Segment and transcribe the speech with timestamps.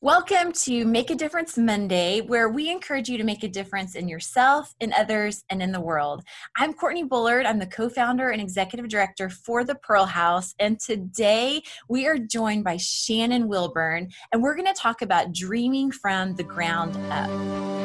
[0.00, 4.06] Welcome to Make a Difference Monday, where we encourage you to make a difference in
[4.06, 6.22] yourself, in others, and in the world.
[6.58, 7.46] I'm Courtney Bullard.
[7.46, 10.54] I'm the co founder and executive director for the Pearl House.
[10.58, 15.90] And today we are joined by Shannon Wilburn, and we're going to talk about dreaming
[15.90, 17.83] from the ground up.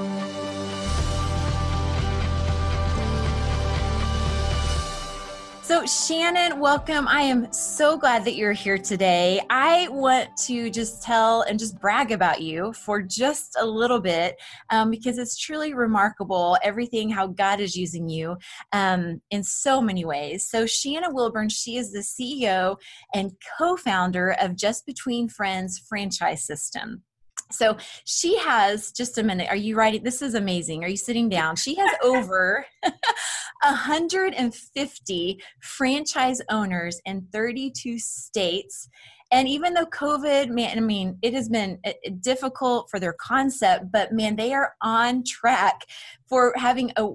[5.70, 7.08] So, Shannon, welcome.
[7.08, 9.40] I am so glad that you're here today.
[9.52, 14.36] I want to just tell and just brag about you for just a little bit
[14.72, 18.36] um, because it's truly remarkable everything how God is using you
[18.72, 20.50] um, in so many ways.
[20.50, 22.76] So, Shannon Wilburn, she is the CEO
[23.13, 27.04] and co founder of Just Between Friends franchise system.
[27.52, 29.48] So she has just a minute.
[29.49, 30.03] Are you writing?
[30.03, 30.84] This is amazing.
[30.84, 31.55] Are you sitting down?
[31.55, 32.66] She has over
[33.63, 38.90] 150 franchise owners in 32 states.
[39.31, 43.13] And even though COVID, man, I mean, it has been eh, eh, difficult for their
[43.13, 45.85] concept, but man, they are on track
[46.27, 47.09] for having a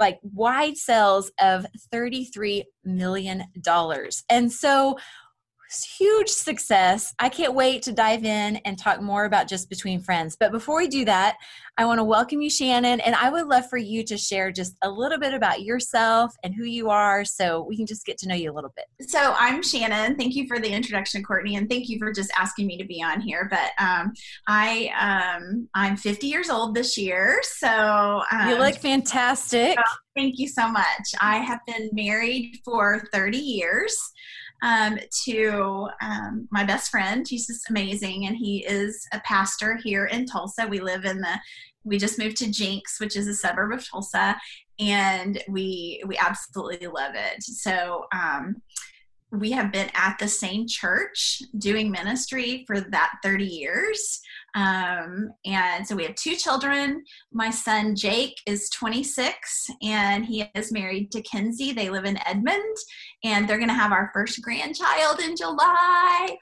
[0.00, 4.24] like wide sales of 33 million dollars.
[4.28, 4.98] And so
[5.70, 7.14] huge success.
[7.18, 10.36] I can't wait to dive in and talk more about Just Between Friends.
[10.38, 11.36] But before we do that,
[11.78, 14.76] I want to welcome you, Shannon, and I would love for you to share just
[14.82, 18.28] a little bit about yourself and who you are so we can just get to
[18.28, 18.84] know you a little bit.
[19.08, 20.16] So, I'm Shannon.
[20.16, 23.02] Thank you for the introduction, Courtney, and thank you for just asking me to be
[23.02, 23.48] on here.
[23.50, 24.12] But um,
[24.46, 24.90] I,
[25.40, 27.40] um, I'm 50 years old this year.
[27.44, 29.78] So, um, you look fantastic.
[30.16, 31.14] thank you so much.
[31.20, 33.96] I have been married for 30 years
[34.62, 37.26] um, to um, my best friend.
[37.28, 40.66] He's just amazing, and he is a pastor here in Tulsa.
[40.66, 41.38] We live in the
[41.82, 44.36] we just moved to Jenks, which is a suburb of Tulsa,
[44.78, 47.42] and we we absolutely love it.
[47.42, 48.62] So um,
[49.32, 54.20] we have been at the same church doing ministry for that 30 years.
[54.54, 57.04] Um, and so we have two children.
[57.32, 61.72] My son Jake is 26 and he is married to Kenzie.
[61.72, 62.76] They live in Edmond
[63.24, 66.36] and they're going to have our first grandchild in July.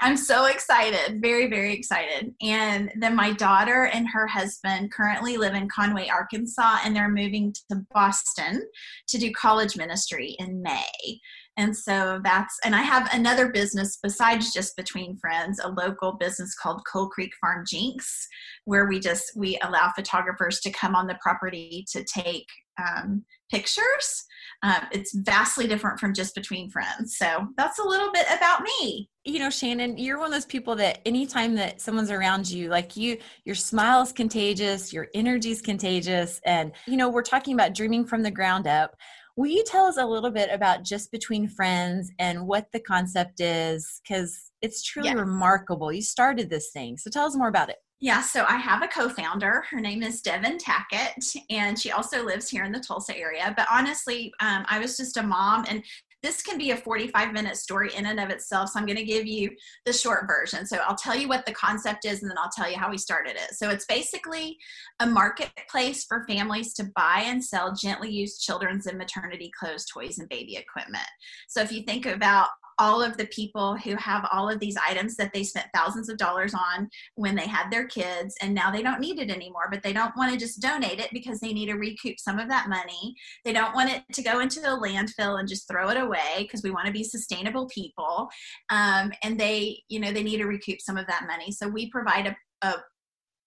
[0.00, 2.34] I'm so excited, very, very excited.
[2.42, 7.54] And then my daughter and her husband currently live in Conway, Arkansas, and they're moving
[7.70, 8.62] to Boston
[9.08, 11.20] to do college ministry in May.
[11.56, 16.56] And so that's, and I have another business besides just Between Friends, a local business
[16.56, 18.26] called Coal Creek Farm Jenks,
[18.64, 22.46] where we just, we allow photographers to come on the property to take
[22.76, 23.24] um,
[23.54, 24.24] pictures.
[24.62, 27.16] Um, it's vastly different from just between friends.
[27.18, 29.10] So that's a little bit about me.
[29.24, 32.96] You know, Shannon, you're one of those people that anytime that someone's around you, like
[32.96, 36.40] you, your smile is contagious, your energy is contagious.
[36.46, 38.96] And, you know, we're talking about dreaming from the ground up.
[39.36, 43.40] Will you tell us a little bit about Just Between Friends and what the concept
[43.40, 44.00] is?
[44.02, 45.18] Because it's truly yes.
[45.18, 45.92] remarkable.
[45.92, 46.96] You started this thing.
[46.96, 47.76] So tell us more about it.
[48.04, 49.64] Yeah, so I have a co founder.
[49.70, 53.54] Her name is Devin Tackett, and she also lives here in the Tulsa area.
[53.56, 55.82] But honestly, um, I was just a mom, and
[56.22, 58.68] this can be a 45 minute story in and of itself.
[58.68, 59.52] So I'm going to give you
[59.86, 60.66] the short version.
[60.66, 62.98] So I'll tell you what the concept is and then I'll tell you how we
[62.98, 63.54] started it.
[63.54, 64.58] So it's basically
[65.00, 70.18] a marketplace for families to buy and sell gently used children's and maternity clothes, toys,
[70.18, 71.08] and baby equipment.
[71.48, 72.48] So if you think about
[72.78, 76.16] all of the people who have all of these items that they spent thousands of
[76.16, 79.82] dollars on when they had their kids and now they don't need it anymore but
[79.82, 82.68] they don't want to just donate it because they need to recoup some of that
[82.68, 83.14] money.
[83.44, 86.62] They don't want it to go into a landfill and just throw it away because
[86.62, 88.28] we want to be sustainable people.
[88.70, 91.52] Um, and they you know they need to recoup some of that money.
[91.52, 92.36] So we provide a,
[92.66, 92.76] a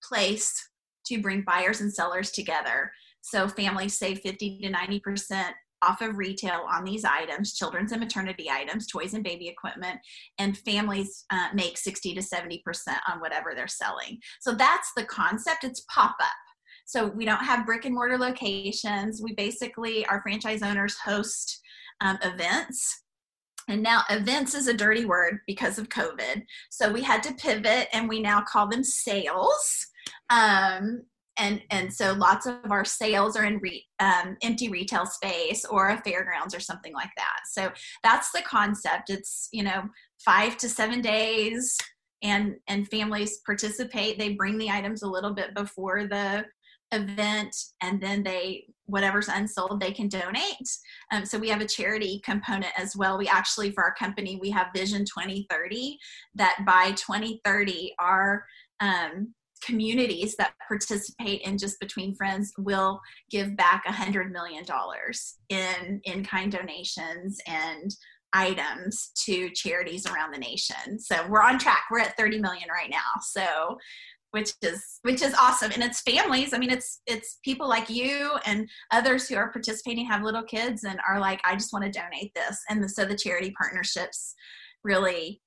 [0.03, 0.53] place
[1.07, 2.91] to bring buyers and sellers together.
[3.21, 8.01] So families save 50 to 90 percent off of retail on these items children's and
[8.01, 9.99] maternity items toys and baby equipment
[10.39, 12.61] and families uh, make 60 to 70%
[13.09, 14.19] on whatever they're selling.
[14.41, 15.63] So that's the concept.
[15.63, 16.27] It's pop up
[16.87, 19.21] so we don't have brick and mortar locations.
[19.21, 21.59] We basically our franchise owners host
[21.99, 23.03] um, events.
[23.67, 26.43] And now events is a dirty word because of covid.
[26.69, 29.87] So we had to pivot and we now call them sales.
[30.29, 31.03] Um,
[31.37, 35.89] and and so lots of our sales are in re, um, empty retail space or
[35.89, 37.39] a fairgrounds or something like that.
[37.51, 37.71] So
[38.03, 39.09] that's the concept.
[39.09, 39.83] It's you know
[40.23, 41.77] five to seven days
[42.23, 44.17] and and families participate.
[44.17, 46.45] They bring the items a little bit before the
[46.93, 50.69] event and then they whatever's unsold they can donate.
[51.11, 53.17] Um, so we have a charity component as well.
[53.17, 55.97] We actually for our company we have vision 2030
[56.35, 58.45] that by 2030 our
[58.79, 59.33] um,
[59.63, 62.99] communities that participate in just between friends will
[63.29, 67.95] give back a hundred million dollars in in kind donations and
[68.33, 70.99] items to charities around the nation.
[70.99, 71.85] So we're on track.
[71.89, 73.21] We're at 30 million right now.
[73.21, 73.77] So
[74.31, 78.31] which is which is awesome and it's families i mean it's it's people like you
[78.45, 81.91] and others who are participating have little kids and are like i just want to
[81.91, 84.35] donate this and the, so the charity partnerships
[84.83, 85.41] really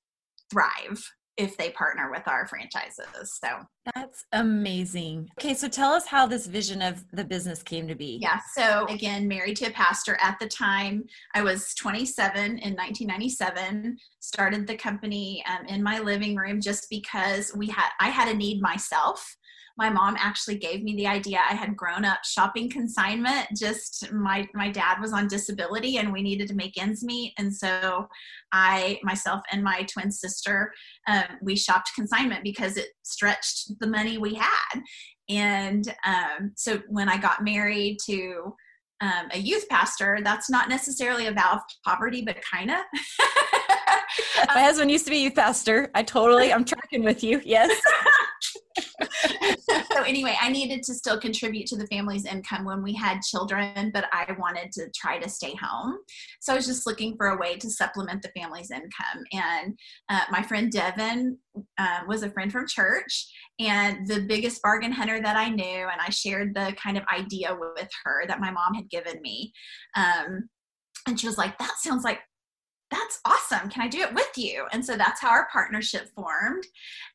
[0.51, 1.01] thrive
[1.41, 3.39] if they partner with our franchises.
[3.43, 3.47] So
[3.95, 5.27] that's amazing.
[5.39, 8.19] Okay, so tell us how this vision of the business came to be.
[8.21, 11.03] Yeah, so again, married to a pastor at the time.
[11.33, 13.97] I was 27 in 1997.
[14.19, 18.37] Started the company um, in my living room just because we had I had a
[18.37, 19.35] need myself
[19.81, 21.39] my mom actually gave me the idea.
[21.39, 23.47] I had grown up shopping consignment.
[23.57, 27.33] Just my my dad was on disability, and we needed to make ends meet.
[27.39, 28.07] And so,
[28.51, 30.71] I myself and my twin sister,
[31.07, 34.81] um, we shopped consignment because it stretched the money we had.
[35.29, 38.53] And um, so, when I got married to
[39.01, 42.81] um, a youth pastor, that's not necessarily a vow of poverty, but kind of.
[44.53, 45.89] My husband used to be a youth pastor.
[45.95, 47.41] I totally, I'm tracking with you.
[47.43, 47.71] Yes.
[49.93, 53.91] so anyway, I needed to still contribute to the family's income when we had children,
[53.93, 55.97] but I wanted to try to stay home.
[56.39, 59.23] So I was just looking for a way to supplement the family's income.
[59.31, 59.77] And
[60.09, 61.37] uh, my friend Devin
[61.77, 63.27] uh, was a friend from church
[63.59, 65.63] and the biggest bargain hunter that I knew.
[65.63, 69.51] And I shared the kind of idea with her that my mom had given me.
[69.95, 70.49] Um,
[71.07, 72.19] and she was like, that sounds like
[72.91, 73.69] that's awesome.
[73.69, 74.65] Can I do it with you?
[74.71, 76.65] And so that's how our partnership formed.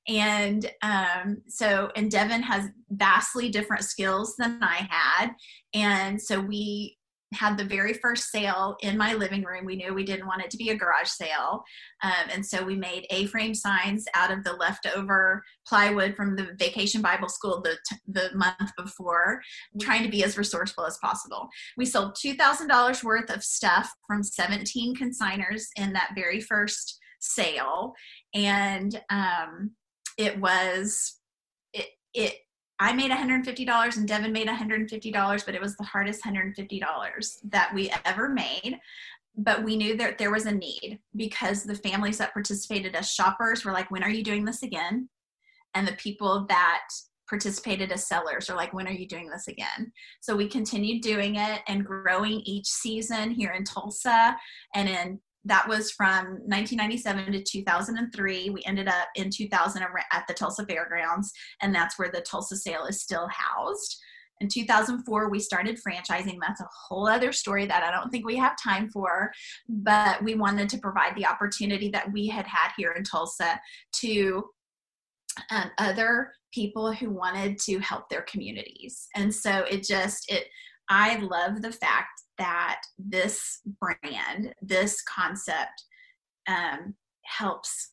[0.09, 5.33] And um, so, and Devin has vastly different skills than I had.
[5.75, 6.97] And so we
[7.35, 9.65] had the very first sale in my living room.
[9.65, 11.65] We knew we didn't want it to be a garage sale.
[12.03, 16.55] Um, and so we made A frame signs out of the leftover plywood from the
[16.59, 17.77] vacation Bible school the,
[18.07, 19.43] the month before,
[19.81, 21.49] trying to be as resourceful as possible.
[21.77, 27.95] We sold $2,000 worth of stuff from 17 consigners in that very first sale.
[28.35, 29.73] And um,
[30.17, 31.17] it was,
[31.73, 32.35] it, it
[32.79, 37.93] I made $150 and Devin made $150, but it was the hardest $150 that we
[38.05, 38.79] ever made.
[39.39, 43.65] But we knew that there was a need because the families that participated as shoppers
[43.65, 45.09] were like, when are you doing this again?
[45.75, 46.89] And the people that
[47.29, 49.93] participated as sellers are like, when are you doing this again?
[50.21, 54.37] So we continued doing it and growing each season here in Tulsa
[54.75, 58.51] and in that was from 1997 to 2003.
[58.51, 59.83] We ended up in 2000
[60.13, 61.33] at the Tulsa Fairgrounds,
[61.63, 64.01] and that's where the Tulsa sale is still housed.
[64.41, 66.37] In 2004, we started franchising.
[66.41, 69.33] That's a whole other story that I don't think we have time for,
[69.69, 73.59] but we wanted to provide the opportunity that we had had here in Tulsa
[74.01, 74.45] to
[75.51, 79.09] um, other people who wanted to help their communities.
[79.15, 80.49] And so it just, it,
[80.89, 85.85] I love the fact that this brand, this concept,
[86.49, 86.95] um,
[87.25, 87.93] helps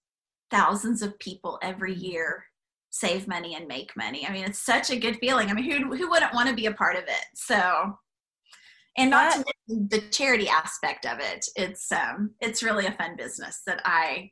[0.52, 2.46] thousands of people every year
[2.92, 4.26] save money and make money.
[4.28, 5.50] I mean, it's such a good feeling.
[5.50, 7.26] I mean, who who wouldn't want to be a part of it?
[7.34, 7.98] So,
[8.98, 11.46] and not to the charity aspect of it.
[11.56, 14.30] It's um, it's really a fun business that I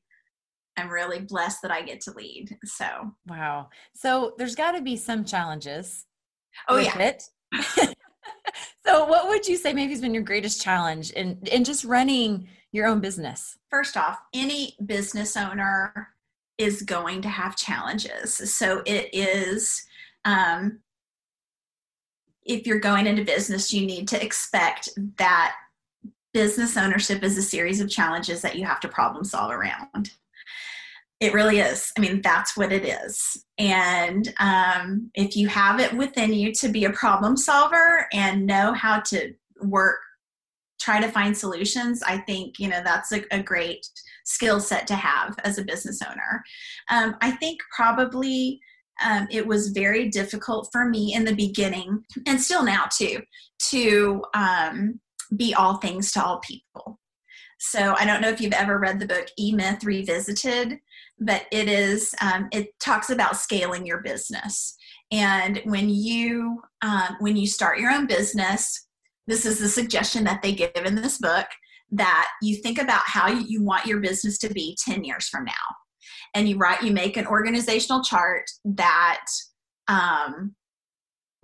[0.78, 2.56] am really blessed that I get to lead.
[2.64, 2.86] So,
[3.28, 3.69] wow.
[3.96, 6.06] So there's got to be some challenges.
[6.69, 6.98] Oh yeah.
[7.00, 7.24] It.
[8.86, 12.48] so what would you say maybe has been your greatest challenge in in just running
[12.71, 13.57] your own business?
[13.69, 16.09] First off any business owner
[16.57, 18.36] is going to have challenges.
[18.53, 19.86] So it is
[20.25, 20.80] um,
[22.44, 25.56] if you're going into business you need to expect that
[26.33, 30.11] business ownership is a series of challenges that you have to problem solve around
[31.21, 31.92] it really is.
[31.97, 33.45] I mean, that's what it is.
[33.59, 38.73] And um, if you have it within you to be a problem solver and know
[38.73, 39.99] how to work,
[40.81, 43.87] try to find solutions, I think, you know, that's a, a great
[44.25, 46.44] skill set to have as a business owner.
[46.90, 48.59] Um, I think probably
[49.06, 53.21] um, it was very difficult for me in the beginning, and still now too,
[53.69, 54.99] to um,
[55.37, 56.99] be all things to all people.
[57.59, 60.80] So I don't know if you've ever read the book E Myth Revisited
[61.21, 64.75] but it is um, it talks about scaling your business
[65.11, 68.87] and when you um, when you start your own business
[69.28, 71.45] this is the suggestion that they give in this book
[71.92, 75.54] that you think about how you want your business to be 10 years from now
[76.33, 79.25] and you write you make an organizational chart that
[79.87, 80.56] um,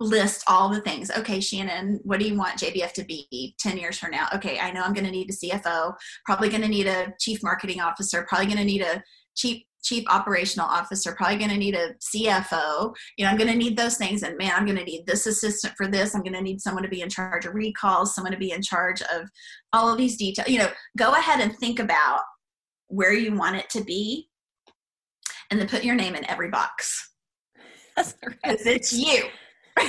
[0.00, 1.10] list all the things.
[1.10, 4.28] Okay, Shannon, what do you want JBF to be 10 years from now?
[4.34, 5.94] Okay, I know I'm going to need a CFO,
[6.24, 9.02] probably going to need a chief marketing officer, probably going to need a
[9.34, 12.94] chief chief operational officer, probably going to need a CFO.
[13.16, 14.22] You know, I'm going to need those things.
[14.22, 16.14] And man, I'm going to need this assistant for this.
[16.14, 18.62] I'm going to need someone to be in charge of recalls, someone to be in
[18.62, 19.28] charge of
[19.72, 20.48] all of these details.
[20.48, 22.20] You know, go ahead and think about
[22.88, 24.28] where you want it to be
[25.50, 27.04] and then put your name in every box.
[27.96, 28.60] Because right.
[28.76, 29.24] it's you.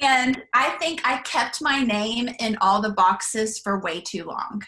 [0.00, 4.62] and I think I kept my name in all the boxes for way too long.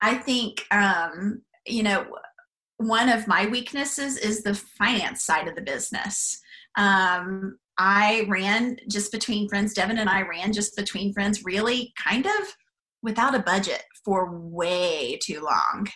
[0.00, 2.06] I think um, you know,
[2.78, 6.40] one of my weaknesses is the finance side of the business.
[6.76, 12.26] Um, I ran just between friends, Devin and I ran just between friends, really kind
[12.26, 12.56] of
[13.02, 15.88] without a budget for way too long.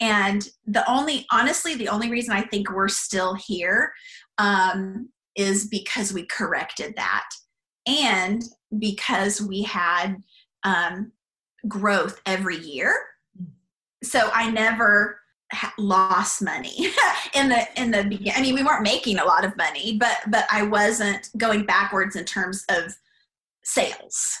[0.00, 3.92] And the only, honestly, the only reason I think we're still here
[4.38, 7.28] um, is because we corrected that
[7.86, 8.42] and
[8.78, 10.16] because we had
[10.64, 11.12] um,
[11.68, 12.94] growth every year
[14.02, 15.20] so I never
[15.78, 16.88] lost money
[17.34, 18.34] in the in the beginning.
[18.36, 22.16] I mean, we weren't making a lot of money, but but I wasn't going backwards
[22.16, 22.94] in terms of
[23.64, 24.36] sales.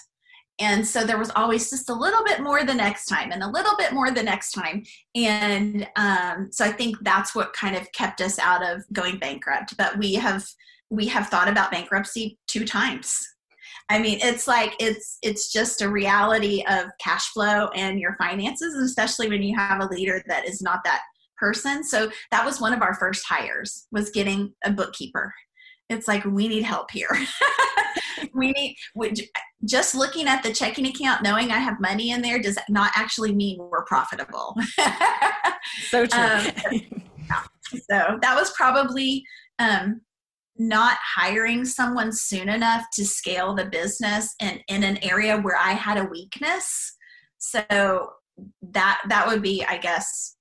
[0.60, 3.48] And so there was always just a little bit more the next time and a
[3.48, 4.84] little bit more the next time.
[5.14, 9.76] And um, so I think that's what kind of kept us out of going bankrupt.
[9.78, 10.46] But we have
[10.90, 13.26] we have thought about bankruptcy two times
[13.90, 18.74] I mean, it's like it's it's just a reality of cash flow and your finances,
[18.76, 21.02] especially when you have a leader that is not that
[21.36, 21.82] person.
[21.82, 25.34] So that was one of our first hires was getting a bookkeeper.
[25.88, 27.10] It's like we need help here.
[28.34, 29.12] we need we,
[29.64, 33.34] just looking at the checking account, knowing I have money in there, does not actually
[33.34, 34.56] mean we're profitable.
[35.90, 36.20] so true.
[37.30, 37.44] Um.
[37.88, 39.24] So that was probably
[39.60, 40.00] um,
[40.60, 45.72] not hiring someone soon enough to scale the business and in an area where I
[45.72, 46.94] had a weakness.
[47.38, 48.10] So
[48.60, 50.36] that that would be, I guess,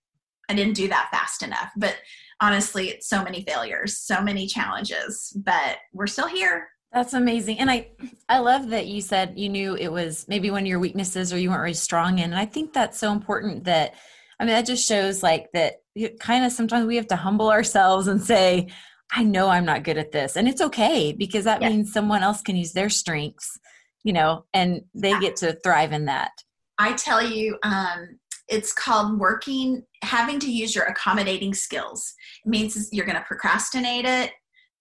[0.49, 1.71] I didn't do that fast enough.
[1.77, 1.95] But
[2.41, 6.67] honestly, it's so many failures, so many challenges, but we're still here.
[6.91, 7.59] That's amazing.
[7.59, 7.91] And I
[8.27, 11.39] I love that you said you knew it was maybe one of your weaknesses or
[11.39, 12.31] you weren't really strong in.
[12.31, 13.93] And I think that's so important that
[14.37, 15.75] I mean that just shows like that
[16.19, 18.67] kind of sometimes we have to humble ourselves and say,
[19.11, 20.35] I know I'm not good at this.
[20.35, 23.59] And it's okay because that means someone else can use their strengths,
[24.03, 25.19] you know, and they yeah.
[25.19, 26.31] get to thrive in that.
[26.77, 32.13] I tell you, um, it's called working, having to use your accommodating skills.
[32.45, 34.31] It means you're going to procrastinate it.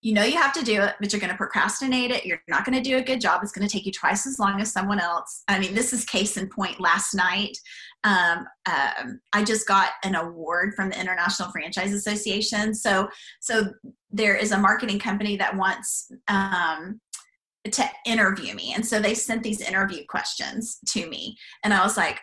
[0.00, 2.24] You know you have to do it, but you're going to procrastinate it.
[2.24, 3.40] You're not going to do a good job.
[3.42, 5.42] It's going to take you twice as long as someone else.
[5.48, 6.78] I mean, this is case in point.
[6.78, 7.58] Last night,
[8.04, 12.74] um, um, I just got an award from the International Franchise Association.
[12.74, 13.08] So,
[13.40, 13.72] so
[14.10, 17.00] there is a marketing company that wants um,
[17.70, 21.96] to interview me, and so they sent these interview questions to me, and I was
[21.96, 22.20] like,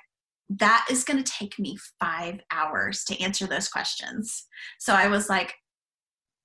[0.50, 4.46] that is going to take me five hours to answer those questions.
[4.80, 5.56] So I was like,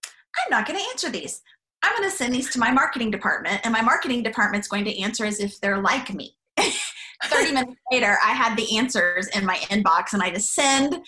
[0.04, 1.42] I'm not going to answer these.
[1.82, 5.00] I'm going to send these to my marketing department, and my marketing department's going to
[5.00, 6.36] answer as if they're like me.
[7.24, 11.04] 30 minutes later, I had the answers in my inbox and I just send,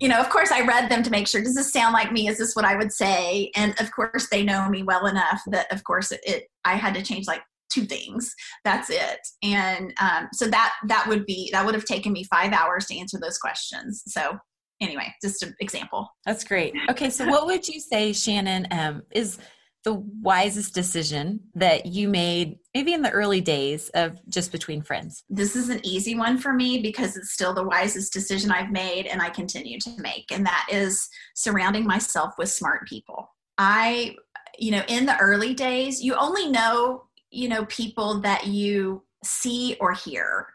[0.00, 2.28] you know, of course I read them to make sure, does this sound like me?
[2.28, 3.50] Is this what I would say?
[3.54, 6.94] And of course they know me well enough that of course it, it I had
[6.94, 8.34] to change like two things.
[8.64, 9.20] That's it.
[9.42, 12.98] And um, so that, that would be, that would have taken me five hours to
[12.98, 14.02] answer those questions.
[14.06, 14.38] So
[14.80, 16.08] anyway, just an example.
[16.26, 16.74] That's great.
[16.90, 17.10] Okay.
[17.10, 19.38] So what would you say, Shannon, um, is
[19.84, 25.24] the wisest decision that you made maybe in the early days of just between friends?
[25.28, 29.06] This is an easy one for me because it's still the wisest decision I've made
[29.06, 33.30] and I continue to make, and that is surrounding myself with smart people.
[33.58, 34.16] I,
[34.58, 39.76] you know, in the early days, you only know, you know, people that you see
[39.80, 40.48] or hear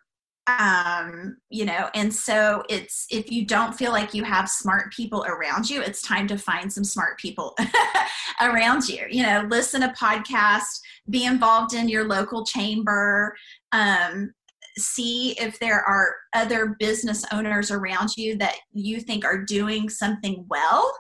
[0.58, 5.25] um you know and so it's if you don't feel like you have smart people
[5.25, 7.56] around you it's time to find some smart people
[8.41, 10.79] around you you know listen to podcasts
[11.10, 13.36] be involved in your local chamber
[13.72, 14.32] um
[14.77, 20.46] see if there are other business owners around you that you think are doing something
[20.50, 20.91] well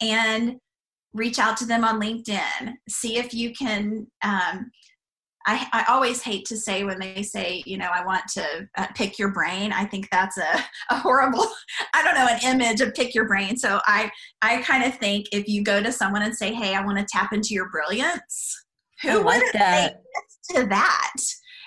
[0.00, 0.56] and
[1.16, 2.74] reach out to them on linkedin.
[2.88, 4.70] See if you can um,
[5.46, 8.86] I, I, always hate to say when they say, you know, I want to uh,
[8.94, 9.72] pick your brain.
[9.72, 11.46] I think that's a, a horrible,
[11.94, 13.56] I don't know, an image of pick your brain.
[13.56, 14.10] So I,
[14.42, 17.06] I kind of think if you go to someone and say, hey, I want to
[17.08, 18.64] tap into your brilliance,
[19.02, 20.02] who like would that.
[20.42, 21.14] say to that?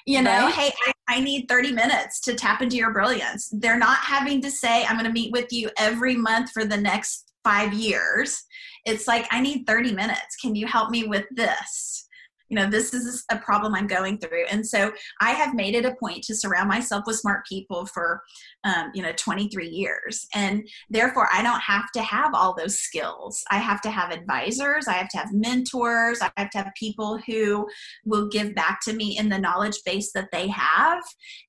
[0.05, 0.53] You know, right?
[0.53, 3.49] hey, I, I need 30 minutes to tap into your brilliance.
[3.51, 6.77] They're not having to say, I'm going to meet with you every month for the
[6.77, 8.41] next five years.
[8.85, 10.35] It's like, I need 30 minutes.
[10.41, 12.07] Can you help me with this?
[12.49, 14.45] You know this is a problem i'm going through.
[14.49, 14.91] And so
[15.21, 18.21] i have made it a point to surround myself with smart people for
[18.63, 20.25] um, you know 23 years.
[20.33, 23.43] And therefore i don't have to have all those skills.
[23.51, 24.87] I have to have advisors.
[24.87, 26.21] I have to have mentors.
[26.21, 27.67] I have to have people who
[28.05, 31.03] will give back to me in the knowledge base that they have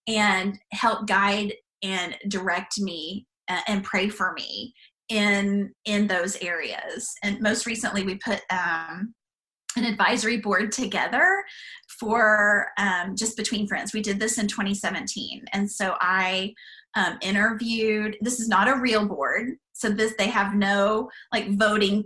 [0.07, 4.75] and help guide and direct me uh, and pray for me
[5.09, 7.13] in in those areas.
[7.23, 9.15] And most recently we put um,
[9.77, 11.45] an advisory board together
[11.99, 13.93] for um, just between friends.
[13.93, 16.53] We did this in 2017 and so i
[16.97, 22.05] um, interviewed this is not a real board so this they have no like voting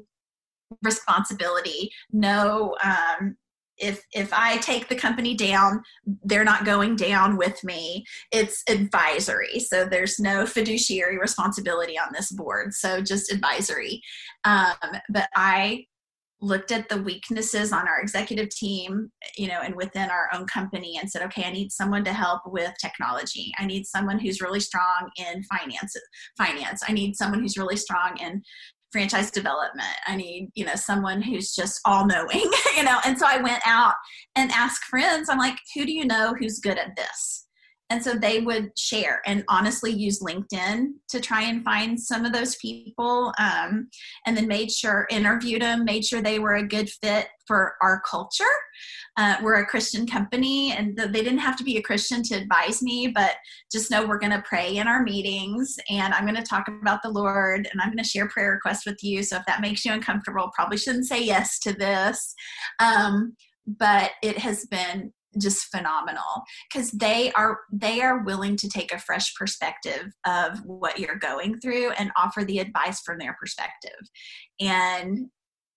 [0.83, 3.37] responsibility no um,
[3.78, 5.83] if if i take the company down
[6.25, 8.04] they're not going down with me.
[8.30, 14.02] It's advisory so there's no fiduciary responsibility on this board so just advisory.
[14.44, 14.75] Um,
[15.09, 15.87] but i
[16.45, 20.99] looked at the weaknesses on our executive team you know and within our own company
[21.01, 24.61] and said okay i need someone to help with technology i need someone who's really
[24.61, 25.95] strong in finance
[26.37, 28.43] finance i need someone who's really strong in
[28.95, 29.89] franchise development.
[30.07, 33.01] I need, you know, someone who's just all knowing, you know.
[33.05, 33.95] And so I went out
[34.37, 37.44] and asked friends, I'm like, who do you know who's good at this?
[37.91, 42.33] And so they would share and honestly use LinkedIn to try and find some of
[42.33, 43.33] those people.
[43.38, 43.88] Um,
[44.26, 48.00] and then made sure, interviewed them, made sure they were a good fit for our
[48.09, 48.45] culture.
[49.17, 52.83] Uh, we're a Christian company, and they didn't have to be a Christian to advise
[52.83, 53.33] me, but
[53.71, 57.03] just know we're going to pray in our meetings, and I'm going to talk about
[57.03, 59.23] the Lord, and I'm going to share prayer requests with you.
[59.23, 62.35] So if that makes you uncomfortable, probably shouldn't say yes to this.
[62.81, 63.37] Um,
[63.67, 68.99] but it has been just phenomenal because they are they are willing to take a
[68.99, 73.93] fresh perspective of what you're going through and offer the advice from their perspective.
[74.61, 75.31] And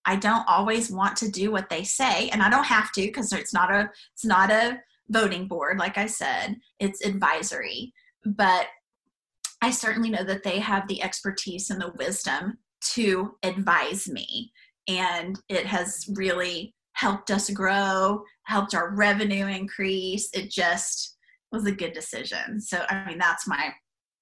[0.04, 3.32] i don't always want to do what they say and i don't have to because
[3.32, 4.78] it's not a it's not a
[5.10, 7.92] voting board like i said it's advisory.
[8.24, 8.66] But
[9.60, 12.58] i certainly know that they have the expertise and the wisdom
[12.94, 14.52] to advise me
[14.88, 20.28] and it has really helped us grow, helped our revenue increase.
[20.34, 21.16] It just
[21.52, 22.60] was a good decision.
[22.60, 23.72] So, I mean, that's my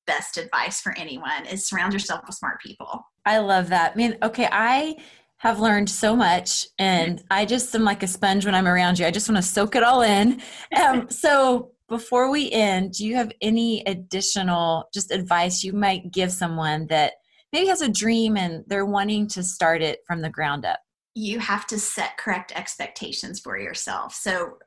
[0.07, 3.03] best advice for anyone is surround yourself with smart people.
[3.25, 3.93] I love that.
[3.93, 4.95] I mean, okay, I
[5.39, 9.07] have learned so much and I just am like a sponge when I'm around you.
[9.07, 10.43] I just want to soak it all in.
[10.79, 16.31] Um, so before we end, do you have any additional just advice you might give
[16.31, 17.15] someone that
[17.55, 20.79] maybe has a dream and they're wanting to start it from the ground up?
[21.17, 24.15] You have to set correct expectations for yourself.
[24.15, 24.59] So,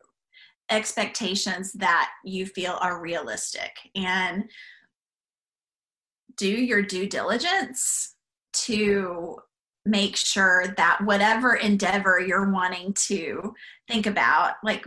[0.71, 4.49] expectations that you feel are realistic and
[6.37, 8.15] do your due diligence
[8.53, 9.37] to
[9.85, 13.53] make sure that whatever endeavor you're wanting to
[13.87, 14.85] think about, like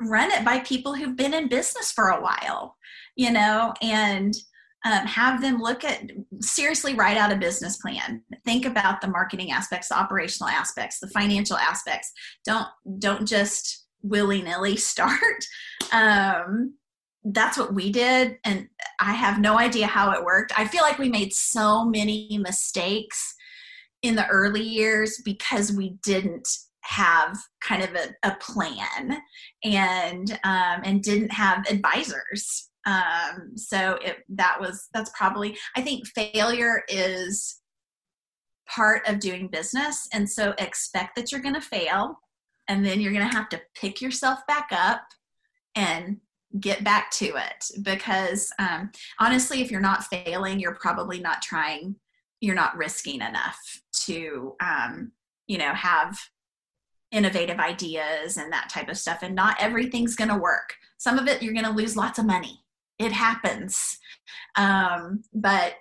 [0.00, 2.76] run it by people who've been in business for a while,
[3.16, 4.34] you know, and
[4.84, 8.22] um, have them look at seriously write out a business plan.
[8.44, 12.12] Think about the marketing aspects the operational aspects the financial aspects.
[12.44, 12.66] Don't
[12.98, 15.44] don't just willy-nilly start.
[15.92, 16.74] Um,
[17.24, 18.66] that's what we did and
[19.00, 20.52] i have no idea how it worked.
[20.58, 23.36] I feel like we made so many mistakes
[24.02, 26.48] in the early years because we didn't
[26.82, 29.22] have kind of a, a plan
[29.62, 36.06] and um, and didn't have advisors um, so it, that was that's probably i think
[36.08, 37.62] failure is
[38.74, 40.08] part of doing business.
[40.12, 42.18] And so expect that you're going to fail
[42.68, 45.02] and then you're going to have to pick yourself back up
[45.74, 46.18] and
[46.60, 51.96] get back to it because um, honestly if you're not failing you're probably not trying
[52.40, 53.58] you're not risking enough
[53.94, 55.12] to um,
[55.46, 56.18] you know have
[57.10, 59.18] innovative ideas and that type of stuff.
[59.22, 60.74] And not everything's going to work.
[60.98, 62.62] Some of it you're going to lose lots of money
[62.98, 63.98] it happens.
[64.56, 65.74] Um, but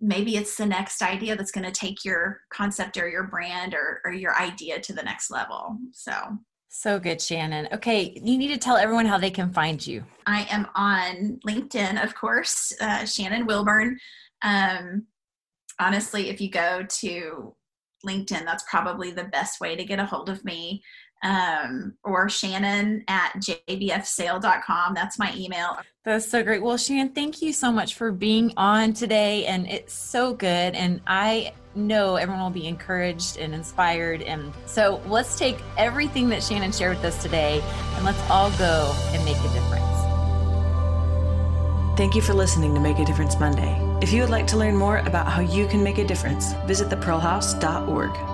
[0.00, 4.00] maybe it's the next idea that's going to take your concept or your brand or,
[4.04, 5.78] or your idea to the next level.
[5.92, 6.12] So.
[6.68, 7.68] So good, Shannon.
[7.72, 10.04] Okay, you need to tell everyone how they can find you.
[10.26, 13.96] I am on LinkedIn, of course, uh, Shannon Wilburn.
[14.42, 15.06] Um,
[15.78, 17.54] honestly, if you go to
[18.04, 20.82] LinkedIn, that's probably the best way to get a hold of me
[21.24, 24.94] um, or Shannon at jbfsale.com.
[24.94, 25.78] That's my email.
[26.04, 26.62] That's so great.
[26.62, 29.46] Well, Shannon, thank you so much for being on today.
[29.46, 30.74] And it's so good.
[30.74, 34.22] And I know everyone will be encouraged and inspired.
[34.22, 37.62] And so let's take everything that Shannon shared with us today
[37.96, 39.84] and let's all go and make a difference.
[41.96, 43.80] Thank you for listening to Make a Difference Monday.
[44.02, 46.88] If you would like to learn more about how you can make a difference, visit
[46.90, 48.33] thepearlhouse.org.